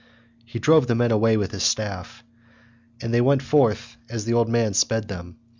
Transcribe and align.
He 0.45 0.57
drove 0.57 0.87
the 0.87 0.95
men 0.95 1.11
away 1.11 1.37
with 1.37 1.51
his 1.51 1.61
staff, 1.61 2.23
and 3.03 3.13
they 3.13 3.21
went 3.21 3.43
forth 3.43 3.97
as 4.09 4.25
the 4.25 4.33
old 4.33 4.49
man 4.49 4.73
sped 4.73 5.07
them. 5.07 5.37